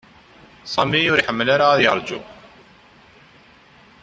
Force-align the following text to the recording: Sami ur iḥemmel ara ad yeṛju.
Sami 0.73 1.01
ur 1.11 1.19
iḥemmel 1.19 1.47
ara 1.55 1.65
ad 1.71 1.79
yeṛju. 1.83 2.19